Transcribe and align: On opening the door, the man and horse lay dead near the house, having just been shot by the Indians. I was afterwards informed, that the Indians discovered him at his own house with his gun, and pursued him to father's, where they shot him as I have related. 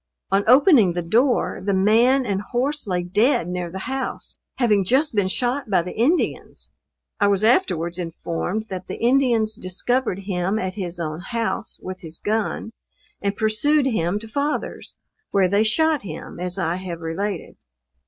On 0.31 0.43
opening 0.47 0.93
the 0.93 1.03
door, 1.03 1.61
the 1.63 1.75
man 1.75 2.25
and 2.25 2.41
horse 2.41 2.87
lay 2.87 3.03
dead 3.03 3.47
near 3.47 3.69
the 3.69 3.77
house, 3.85 4.39
having 4.57 4.83
just 4.83 5.13
been 5.13 5.27
shot 5.27 5.69
by 5.69 5.83
the 5.83 5.95
Indians. 5.95 6.71
I 7.19 7.27
was 7.27 7.43
afterwards 7.43 7.99
informed, 7.99 8.65
that 8.69 8.87
the 8.87 8.95
Indians 8.99 9.53
discovered 9.53 10.21
him 10.23 10.57
at 10.57 10.73
his 10.73 10.99
own 10.99 11.19
house 11.19 11.79
with 11.83 12.01
his 12.01 12.17
gun, 12.17 12.71
and 13.21 13.37
pursued 13.37 13.85
him 13.85 14.17
to 14.17 14.27
father's, 14.27 14.97
where 15.29 15.47
they 15.47 15.63
shot 15.63 16.01
him 16.01 16.39
as 16.39 16.57
I 16.57 16.77
have 16.77 17.01
related. 17.01 17.57